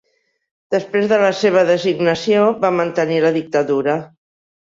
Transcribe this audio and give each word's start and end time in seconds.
Després 0.75 1.09
de 1.11 1.19
la 1.23 1.27
seva 1.41 1.65
designació, 1.67 2.47
va 2.65 2.73
mantenir 2.79 3.23
la 3.27 3.33
dictadura. 3.39 3.99